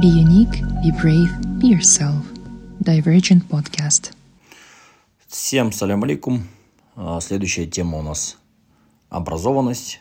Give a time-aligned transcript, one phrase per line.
[0.00, 1.28] Be unique, be brave,
[1.60, 2.24] be yourself.
[2.80, 4.14] Divergent Podcast.
[5.26, 6.48] Всем салям алейкум.
[6.96, 8.38] А, Следующая тема у нас
[9.10, 10.00] образованность.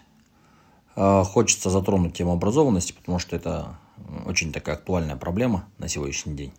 [0.96, 3.77] А, Хочется затронуть тему образованности, потому что это
[4.25, 6.54] очень такая актуальная проблема на сегодняшний день.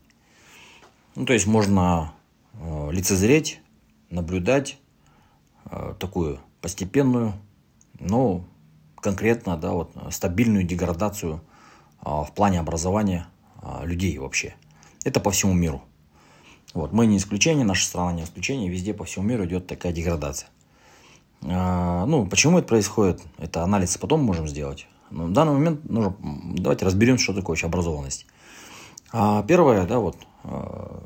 [1.15, 2.13] Ну, то есть можно
[2.53, 3.61] э, лицезреть,
[4.11, 4.77] наблюдать
[5.99, 7.33] такую постепенную,
[7.99, 8.45] но
[9.01, 11.41] конкретно, да, вот стабильную деградацию
[12.03, 13.27] в плане образования
[13.85, 14.55] людей вообще.
[15.05, 15.83] Это по всему миру.
[16.75, 20.49] Вот, мы не исключение, наша страна не исключение, везде по всему миру идет такая деградация.
[21.43, 23.21] А, ну, почему это происходит?
[23.39, 24.87] Это анализ потом можем сделать.
[25.11, 26.17] Но в данный момент нужно,
[26.57, 28.27] давайте разберем, что такое вообще образованность.
[29.13, 31.03] А, первое, да, вот, а,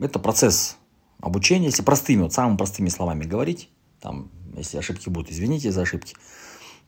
[0.00, 0.76] это процесс
[1.20, 6.14] обучения, если простыми, вот самыми простыми словами говорить, там, если ошибки будут, извините за ошибки,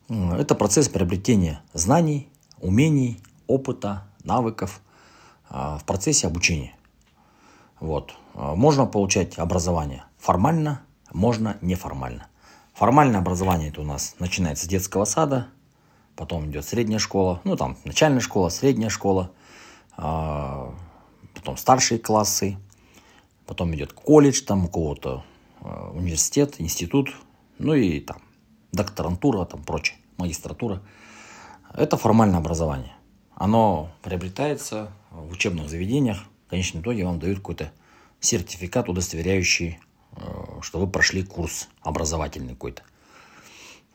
[0.08, 2.28] это процесс приобретения знаний,
[2.60, 4.80] умений, опыта, навыков
[5.48, 6.74] а, в процессе обучения.
[7.80, 8.14] Вот.
[8.34, 12.28] А, Можно получать образование формально, можно неформально.
[12.74, 15.48] Формальное образование это у нас начинается с детского сада,
[16.16, 19.32] потом идет средняя школа, ну там начальная школа, средняя школа,
[19.96, 20.72] а,
[21.34, 22.56] потом старшие классы,
[23.46, 25.24] потом идет колледж, там у кого-то
[25.92, 27.14] университет, институт,
[27.58, 28.22] ну и там
[28.72, 30.80] докторантура, там прочее, магистратура.
[31.74, 32.94] Это формальное образование.
[33.40, 36.24] Оно приобретается в учебных заведениях.
[36.46, 37.72] В конечном итоге вам дают какой-то
[38.20, 39.78] сертификат, удостоверяющий,
[40.12, 40.20] э,
[40.60, 42.82] что вы прошли курс образовательный какой-то.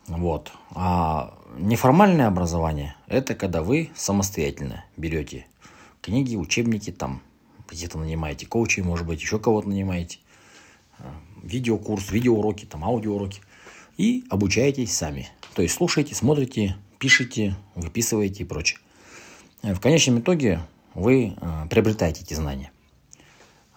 [0.07, 0.52] Вот.
[0.71, 5.45] А неформальное образование– это когда вы самостоятельно берете
[6.02, 7.21] книги, учебники, там
[7.69, 10.17] где-то нанимаете коучей, может быть, еще кого-то нанимаете,
[10.97, 11.03] э,
[11.43, 13.41] видеокурс, видеоуроки, там аудиоуроки,
[13.95, 15.30] и обучаетесь сами.
[15.53, 18.80] То есть слушаете, смотрите, пишите, выписываете и прочее.
[19.73, 20.61] В конечном итоге
[20.94, 22.71] вы э, приобретаете эти знания.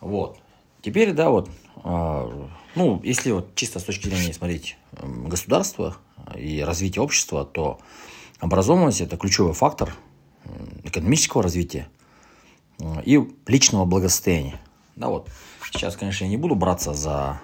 [0.01, 0.39] Вот.
[0.83, 1.49] Теперь, да, вот,
[1.83, 5.97] э, ну, если вот чисто с точки зрения смотреть э, государства
[6.37, 7.81] и развития общества, то
[8.39, 9.95] образованность– это ключевой фактор
[10.85, 11.89] экономического развития
[12.79, 14.61] э, и личного благосостояния.
[14.95, 15.31] Да, вот.
[15.73, 17.41] Сейчас, конечно, я не буду браться за,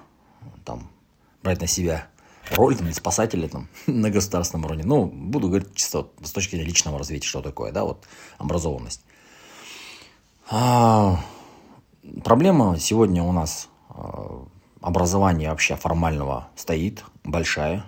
[0.63, 0.91] там,
[1.41, 2.07] брать на себя
[2.51, 4.83] роль там, спасателя там, на государственном уровне.
[4.85, 8.05] Ну, буду говорить чисто с точки зрения личного развития, что такое, да, вот
[8.37, 9.01] образованность.
[10.49, 11.19] А,
[12.23, 14.45] проблема сегодня у нас а,
[14.81, 17.85] образования вообще формального стоит, большая.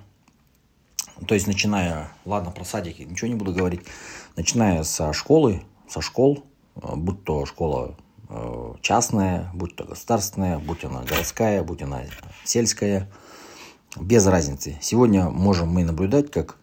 [1.28, 3.81] То есть, начиная, ладно, про садики ничего не буду говорить,
[4.35, 6.45] начиная со школы, со школ,
[6.75, 7.95] а, будь то школа
[8.29, 12.03] а, частная, будь то государственная, будь она городская, будь она
[12.44, 13.09] сельская,
[14.00, 14.78] без разницы.
[14.81, 16.58] Сегодня можем мы наблюдать, как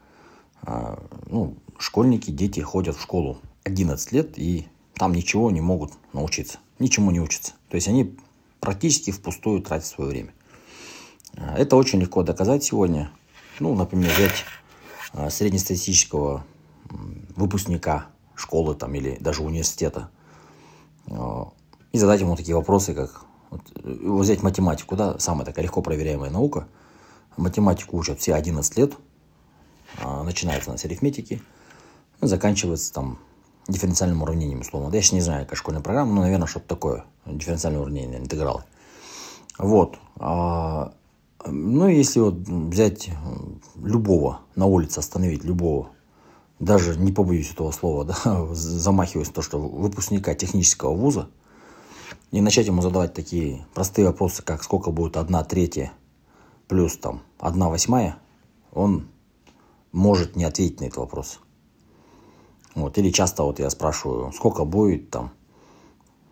[0.63, 6.59] а, ну, школьники, дети ходят в школу 11 лет и там ничего не могут научиться,
[6.79, 7.53] ничему не учатся.
[7.69, 8.17] То есть они
[8.61, 10.35] практически впустую тратят свое время.
[11.37, 13.11] А, Это очень легко доказать сегодня.
[13.61, 14.45] Ну, например, взять
[15.13, 16.45] а, среднестатистического
[17.37, 20.11] выпускника школы там, или даже университета
[21.95, 26.29] и задать ему такие вопросы, как вот, э, взять математику, да, самая такая легко проверяемая
[26.29, 26.67] наука.
[27.37, 28.95] Математику учат все 11 лет,
[30.01, 31.43] а, начинается она с арифметики,
[32.21, 33.19] ну, заканчивается там
[33.69, 34.95] дифференциальным уравнением, условно.
[34.95, 37.05] Я сейчас не знаю, какая школьная программа, но, наверное, что-то такое.
[37.27, 38.65] Дифференциальное уравнение, интегралы.
[39.59, 39.99] Вот.
[40.17, 40.93] А,
[41.47, 43.11] ну, если вот взять
[43.77, 45.91] любого, на улице остановить любого,
[46.59, 51.29] даже не побоюсь этого слова, да, замахиваясь на то, что выпускника технического вуза,
[52.31, 55.93] и начать ему задавать такие простые вопросы, как сколько будет одна третья
[56.69, 58.17] плюс там одна восьмая,
[58.73, 59.09] он
[59.93, 61.41] может не ответить на этот вопрос.
[62.75, 62.99] Вот.
[62.99, 65.33] Или часто вот я спрашиваю, сколько будет там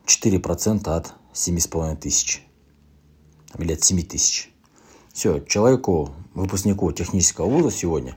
[0.07, 2.45] 4% от 7,5 тысяч.
[3.59, 4.53] Или от 7 тысяч.
[5.13, 8.17] Все, человеку, выпускнику технического вуза сегодня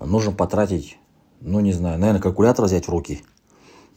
[0.00, 0.98] нужно потратить,
[1.40, 3.24] ну не знаю, наверное, калькулятор взять в руки.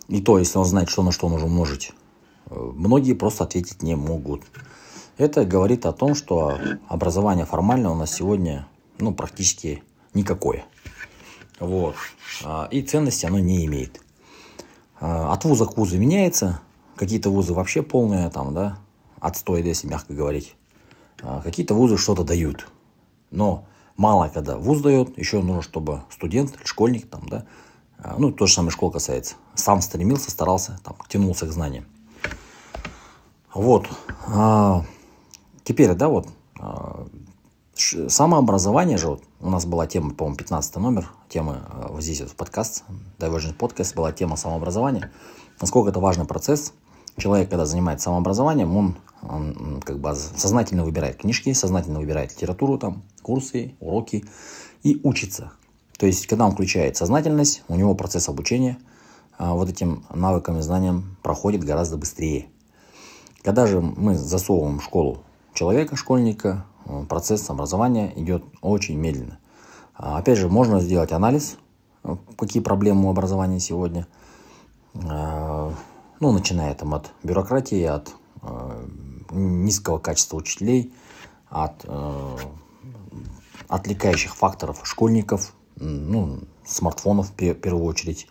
[0.07, 1.91] И то, если он знает, что на что нужно умножить.
[2.49, 4.41] Э, Многие просто ответить не могут.
[5.17, 8.67] Это говорит о том, что образование формальное у нас сегодня
[8.99, 9.83] ну, практически
[10.13, 10.65] никакое.
[11.59, 11.95] Вот.
[12.43, 13.99] А, И ценности оно не имеет.
[14.99, 16.61] А, От вуза к вузу меняется.
[16.95, 18.77] Какие-то вузы вообще полные, там, да,
[19.19, 20.55] отстой, если мягко говорить.
[21.21, 22.67] А Какие-то вузы что-то дают.
[23.31, 23.65] Но
[23.95, 27.45] мало когда вуз дает, еще нужно, чтобы студент школьник, там, да,
[28.19, 31.85] ну, то же самое школ касается, сам стремился, старался, там, тянулся к знаниям.
[33.53, 33.87] Вот.
[35.67, 36.29] Теперь, да, вот,
[36.61, 37.05] а,
[37.75, 42.31] Самообразование же, вот у нас была тема, по-моему, 15 номер, тема э, вот здесь вот
[42.31, 42.85] в подкаст,
[43.19, 45.11] Divergent Podcast была тема самообразования.
[45.59, 46.73] Насколько это важный процесс.
[47.17, 53.03] Человек, когда занимается самообразованием, он, он как бы сознательно выбирает книжки, сознательно выбирает литературу, там,
[53.21, 54.23] курсы, уроки
[54.83, 55.51] и учится.
[55.99, 58.79] То есть, когда он включает сознательность, у него процесс обучения
[59.37, 62.47] а, вот этим навыкам и знаниям проходит гораздо быстрее.
[63.43, 65.23] Когда же мы засовываем в школу
[65.57, 69.39] человека, школьника, Э, процесс образования идет очень медленно.
[69.93, 71.57] А, опять же, можно сделать анализ,
[72.03, 74.07] э, какие проблемы у образования сегодня.
[74.93, 75.71] Э,
[76.19, 78.15] ну, начиная там от бюрократии, от
[79.31, 80.93] низкого качества учителей,
[81.49, 81.85] от
[83.67, 88.27] отвлекающих факторов школьников, ну, смартфонов в первую очередь,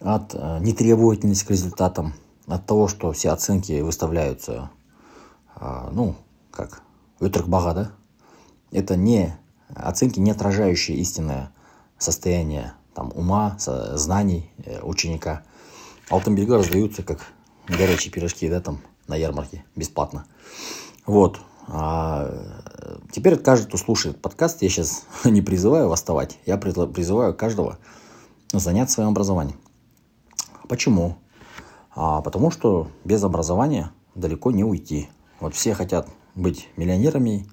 [0.00, 2.14] от нетребовательности к результатам,
[2.46, 4.70] от того, что все оценки выставляются,
[5.60, 6.14] ну,
[6.51, 6.81] как
[7.19, 7.91] Өтірік да?
[8.71, 9.37] Это не
[9.73, 11.51] оценки, не отражающие истинное
[11.97, 15.43] состояние там, ума, знаний э, ученика.
[16.09, 17.19] Алтын белгі раздаются как
[17.67, 20.25] горячие пирожки, да, там, на ярмарке, бесплатно.
[21.05, 21.39] Вот.
[21.67, 22.31] А
[23.11, 27.77] теперь каждый, кто слушает подкаст, я сейчас не призываю восставать, я призываю каждого
[28.53, 29.59] заняться своим образованием.
[30.69, 31.17] Почему?
[31.93, 35.09] А потому что без образования далеко не уйти.
[35.39, 37.46] Вот все хотят быть миллионерами,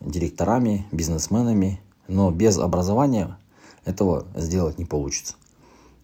[0.00, 3.38] директорами, бизнесменами, но без образования
[3.84, 5.34] этого сделать не получится.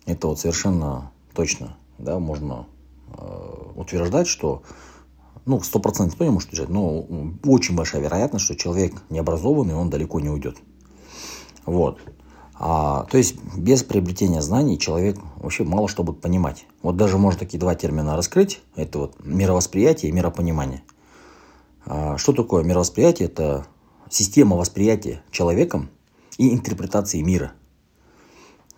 [0.06, 2.66] Это вот совершенно точно, да, можно
[3.16, 4.62] э, утверждать, что,
[5.46, 7.06] ну, сто процентов никто не может утверждать, но
[7.44, 10.56] очень большая вероятность, что человек необразованный, он далеко не уйдет.
[11.64, 11.98] Вот.
[12.56, 16.66] А, то есть без приобретения знаний человек вообще мало что будет понимать.
[16.82, 18.62] Вот даже можно такие два термина раскрыть.
[18.76, 20.82] Это вот мировосприятие и миропонимание.
[21.86, 23.28] А, что такое мировосприятие?
[23.28, 23.66] Это
[24.10, 25.90] система восприятия человеком
[26.38, 27.52] и интерпретации мира.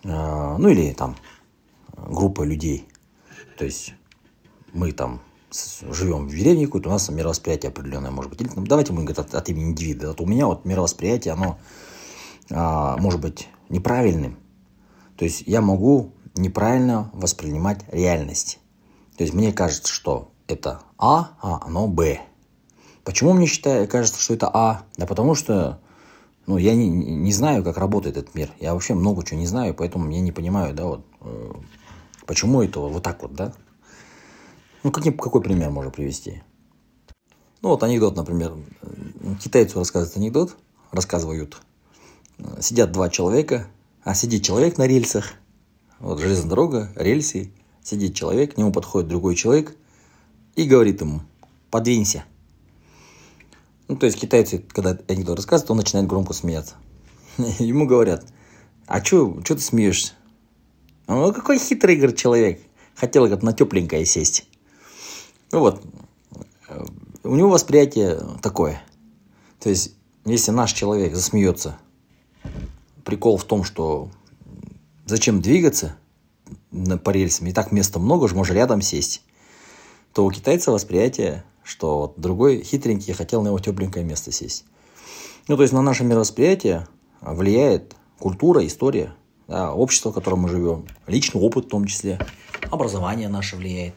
[0.05, 1.17] А, ну или там
[1.97, 2.89] группа людей.
[3.59, 3.95] То есть
[4.73, 5.21] мы там
[5.91, 8.41] живем в деревне какой-то, у нас мировосприятие определенное может быть.
[8.41, 10.09] Или, ну, давайте мы говорим от, от имени индивида.
[10.09, 11.59] Вот у меня вот мировосприятие, оно
[12.51, 14.39] а, может быть неправильным.
[15.17, 18.59] То есть я могу неправильно воспринимать реальность.
[19.17, 22.21] То есть мне кажется, что это А, а оно Б.
[23.07, 24.83] Почему мне считаю, кажется, что это А?
[24.97, 25.79] Да потому что
[26.47, 28.51] ну, я не, не знаю, как работает этот мир.
[28.59, 31.53] Я вообще много чего не знаю, поэтому я не понимаю, да, вот, э,
[32.27, 33.53] почему это вот так вот, да?
[34.83, 36.43] Ну, как, какой пример можно привести?
[37.63, 38.55] Ну, вот анекдот, например.
[39.41, 40.57] Китайцу рассказывают анекдот,
[40.91, 41.59] рассказывают.
[42.59, 43.69] Сидят два человека,
[44.03, 45.35] а сидит человек на рельсах.
[46.01, 47.53] Вот железная дорога, рельсы.
[47.85, 49.77] Сидит человек, к нему подходит другой человек
[50.57, 51.21] и говорит ему,
[51.71, 52.25] подвинься.
[53.89, 56.75] Ну, то есть китайцы, когда анекдот рассказывают, он начинает громко смеяться.
[57.59, 58.25] Ему говорят,
[58.87, 60.13] а что ты смеешься?
[61.07, 62.61] Ну, какой хитрый, говорит, человек.
[62.97, 64.49] Хотел, как на тепленькое сесть.
[65.53, 65.85] Ну вот,
[67.23, 68.83] у него восприятие такое.
[69.61, 69.95] То есть,
[70.25, 71.79] если наш человек засмеется,
[73.05, 74.11] прикол в том, что
[75.05, 75.97] зачем двигаться
[77.05, 79.23] по рельсам, и так места много, же можно рядом сесть,
[80.13, 84.65] то у китайца восприятие что вот другой хитренький хотел на его тепленькое место сесть.
[85.49, 86.87] Ну, то есть на наше мировосприятие
[87.21, 89.15] влияет культура, история,
[89.49, 92.21] да, общество, в котором мы живем, личный опыт в том числе,
[92.71, 93.95] образование наше влияет.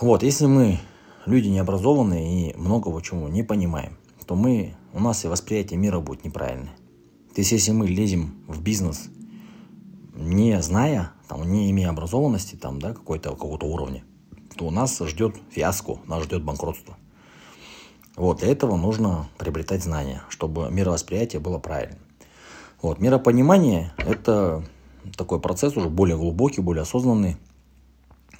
[0.00, 0.78] Вот, если мы
[1.26, 6.24] люди необразованные и многого чего не понимаем, то мы, у нас и восприятие мира будет
[6.24, 6.74] неправильное.
[7.34, 9.08] То есть, если мы лезем в бизнес,
[10.14, 14.04] не зная, там, не имея образованности, там, да, какой-то, какого-то уровня,
[14.56, 16.96] то нас ждет фиаско, нас ждет банкротство.
[18.16, 21.98] Вот, для этого нужно приобретать знания, чтобы мировосприятие было правильным.
[22.82, 24.64] Вот, миропонимание– это
[25.16, 27.36] такой процесс уже более глубокий, более осознанный.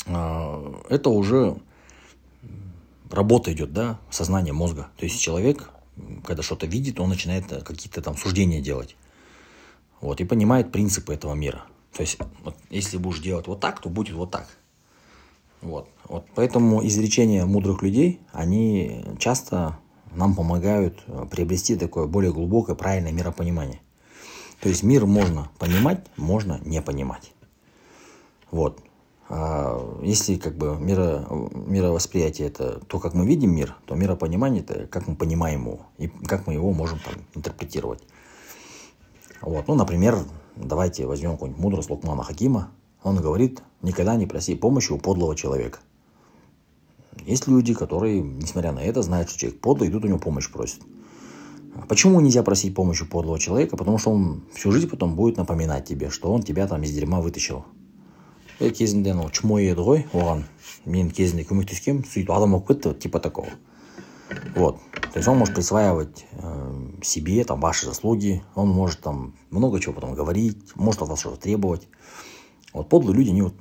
[0.07, 1.57] А, это уже
[3.11, 4.89] работа идет, да, сознание мозга.
[4.97, 5.71] То есть человек,
[6.25, 8.97] когда что-то видит, он начинает какие-то там суждения делать.
[10.01, 11.65] Вот, и понимает принципы этого мира.
[11.93, 14.49] То есть, вот, если будешь делать вот так, то будет вот так.
[15.61, 15.89] Вот.
[16.11, 16.27] Вот.
[16.35, 19.79] Поэтому изречения мудрых людей, они часто
[20.13, 23.81] нам помогают э, приобрести такое более глубокое, правильное миропонимание.
[24.61, 27.33] То есть мир можно понимать, можно не понимать.
[28.51, 28.81] Вот.
[29.29, 34.89] А если как бы миро, мировосприятие это то, как мы видим мир, то миропонимание это
[34.89, 38.03] как мы понимаем его и как мы его можем там, интерпретировать.
[39.43, 39.69] Вот.
[39.69, 40.19] Ну, например,
[40.57, 42.71] давайте возьмем какую-нибудь мудрость Лукмана Хакима.
[43.05, 45.79] Он говорит, никогда не проси помощи у подлого человека.
[47.26, 50.82] Есть люди, которые, несмотря на это, знают, что человек подлый, идут у него помощь просят.
[51.88, 53.78] Почему нельзя просить помощи подлого человека?
[53.78, 57.22] Потому что он всю жизнь потом будет напоминать тебе, что он тебя там из дерьма
[57.22, 57.66] вытащил.
[58.60, 60.46] кезінде анау чмо еді ғой оған
[60.88, 63.50] мен кезінде көмектескенмін сөйтіп адам болып кетті типа такого
[64.56, 69.80] вот то есть он может присваивать э, себе там ваши заслуги он может там много
[69.80, 71.88] чего потом говорить может от вас что-то требовать
[72.74, 73.56] вот подлые люди они вот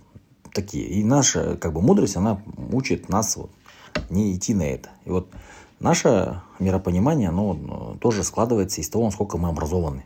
[0.53, 2.41] такие и наша как бы мудрость она
[2.72, 3.51] учит нас вот
[4.10, 5.27] не идти на это и вот
[5.79, 10.06] Наше миропонимание, оно тоже складывается из того, насколько мы образованы.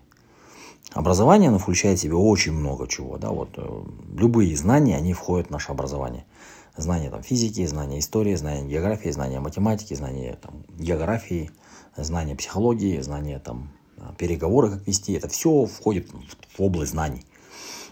[0.94, 3.18] Образование, оно включает в себя очень много чего.
[3.18, 3.30] Да?
[3.32, 3.84] Вот, э,
[4.16, 6.26] любые знания, они входят в наше образование.
[6.78, 11.50] Знания там, физики, знания истории, знания географии, знания математики, знания там, географии,
[11.98, 13.72] знания психологии, знания там,
[14.20, 15.14] переговоры, как вести.
[15.14, 16.10] Это все входит
[16.56, 17.26] в область знаний.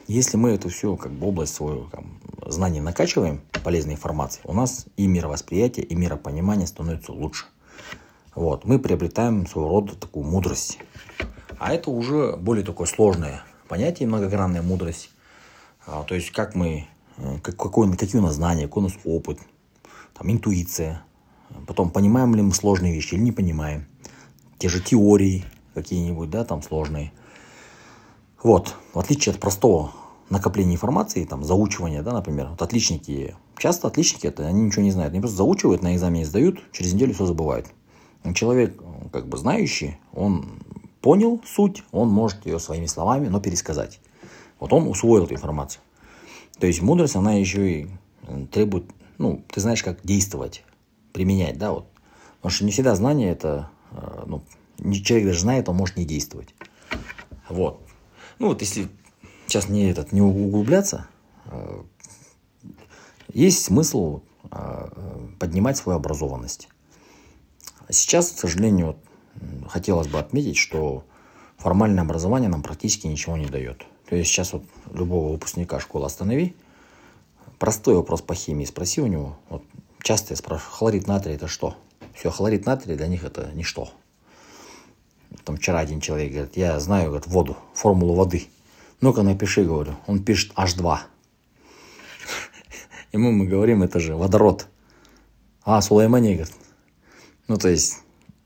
[0.08, 4.86] Если мы эту всю как бы, область свою там, знаний накачиваем полезной информацией, у нас
[4.98, 7.46] и мировосприятие, и миропонимание становится лучше.
[8.36, 10.80] Вот, мы приобретаем своего рода такую мудрость.
[11.60, 15.12] А это уже более такое сложное понятие, многогранная мудрость.
[15.86, 18.98] А, то есть, как мы, э, как, какой, какие у нас знания, какой у нас
[19.06, 19.40] опыт,
[20.14, 21.04] там, интуиция.
[21.68, 23.86] Потом, понимаем ли мы сложные вещи или не понимаем.
[24.58, 27.14] Те же теории какие-нибудь, да, там сложные.
[28.44, 29.92] Вот, в отличие от простого
[30.30, 35.12] накопления информации, там, заучивания, да, например, вот отличники, часто отличники это, они ничего не знают,
[35.12, 37.68] они просто заучивают, на экзамене сдают, через неделю все забывают.
[38.34, 38.82] Человек,
[39.12, 40.60] как бы знающий, он
[41.02, 44.00] понял суть, он может ее своими словами, но пересказать.
[44.60, 45.82] Вот он усвоил эту информацию.
[46.60, 47.88] То есть мудрость, она еще и
[48.28, 48.86] э, требует,
[49.18, 50.64] ну, ты знаешь, как действовать,
[51.12, 51.88] применять, да, вот.
[52.38, 54.44] Потому что не всегда знание это, э, ну,
[55.02, 56.54] человек даже знает, он может не действовать.
[57.50, 57.82] Вот.
[58.42, 58.88] Ну вот если
[59.46, 61.06] сейчас не этот, не углубляться,
[61.46, 61.84] э,
[63.32, 64.22] есть смысл
[65.40, 66.68] поднимать свою образованность.
[67.88, 68.98] Сейчас, к сожалению,
[69.68, 71.06] хотелось бы отметить, что
[71.58, 73.86] формальное образование нам практически ничего не дает.
[74.10, 76.56] То есть сейчас вот любого выпускника школы останови,
[77.60, 79.38] простой вопрос по химии спроси у него.
[79.50, 79.64] Вот
[80.02, 81.78] часто я спрашиваю, хлорид натрия это что?
[82.16, 83.92] Все, хлорид натрия для них это ничто.
[85.46, 88.48] Там вчера один человек говорит, я знаю говорит, воду, формулу воды.
[89.02, 89.96] Ну-ка напиши, говорю.
[90.08, 91.00] Он пишет H2.
[93.12, 94.68] Ему мы говорим, это же водород.
[95.64, 96.54] А, Сулеймани, говорит,
[97.48, 98.00] ну, то есть,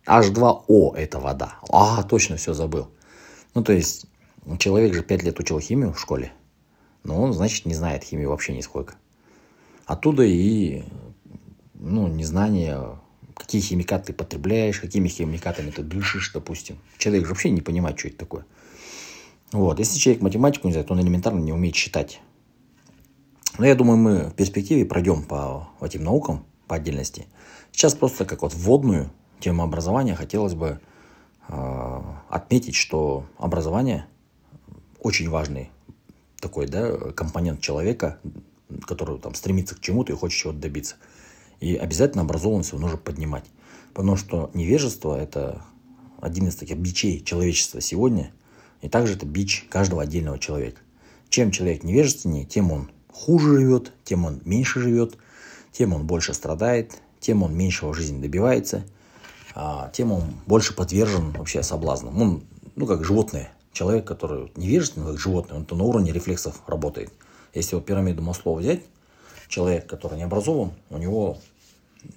[0.06, 1.56] H2O это вода.
[1.70, 2.90] А, точно все забыл.
[3.54, 4.06] Ну, то есть,
[4.60, 6.32] человек же 5 лет учил химию в школе,
[7.04, 8.96] но он, значит, не знает химию вообще нисколько.
[9.86, 10.84] Оттуда и,
[11.74, 13.00] ну, незнание,
[13.36, 16.80] какие химикаты ты потребляешь, какими химикатами ты дышишь, допустим.
[16.98, 18.46] Человек же вообще не понимает, что это такое.
[19.52, 19.80] Вот.
[19.80, 22.22] Если человек математику не знает, он элементарно не умеет считать.
[23.58, 27.28] Но я думаю, мы в перспективе пройдем по этим наукам по отдельности.
[27.72, 30.80] Сейчас просто как вот вводную тему образования хотелось бы
[31.48, 34.08] э, отметить, что образование
[35.00, 35.70] очень важный
[36.40, 38.20] такой да, компонент человека,
[38.86, 40.96] который там стремится к чему-то и хочет чего-то добиться.
[41.60, 43.46] И обязательно образованность его нужно поднимать.
[43.94, 45.62] Потому что невежество– это
[46.20, 48.32] один из таких бичей человечества сегодня,
[48.82, 50.82] и также это бич каждого отдельного человека.
[51.30, 55.18] Чем человек невежественнее, тем он хуже живет, тем он меньше живет,
[55.72, 58.84] тем он больше страдает, тем он меньшего жизни добивается,
[59.56, 62.22] а, тем он больше подвержен вообще соблазнам.
[62.22, 62.44] Он,
[62.76, 63.52] ну, как животное.
[63.72, 67.12] Человек, который невежественный, как животное, он то на уровне рефлексов работает.
[67.54, 68.82] Если вот пирамиду Маслова взять,
[69.48, 71.38] человек, который не образован, у него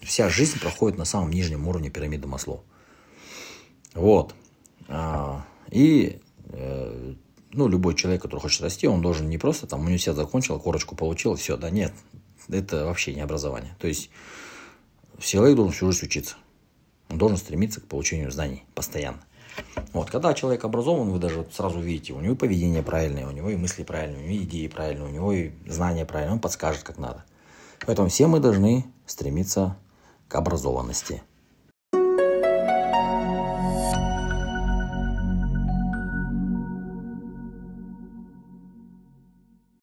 [0.03, 2.63] вся жизнь проходит на самом нижнем уровне пирамиды Маслова.
[3.95, 4.35] Вот.
[4.89, 6.21] А, и
[6.51, 7.15] э,
[7.53, 11.35] ну, любой человек, который хочет расти, он должен не просто там университет закончил, корочку получил,
[11.35, 11.93] все, да нет,
[12.49, 13.77] это вообще не образование.
[13.79, 14.11] То есть
[15.19, 16.37] человек должен всю жизнь учиться.
[17.09, 19.21] Он должен стремиться к получению знаний постоянно.
[19.93, 23.57] Вот, когда человек образован, вы даже сразу видите, у него поведение правильное, у него и
[23.57, 26.99] мысли правильные, у него и идеи правильные, у него и знания правильные, он подскажет, как
[26.99, 27.25] надо.
[27.87, 29.77] Поэтому все мы должны стремиться
[30.29, 31.23] к образованности.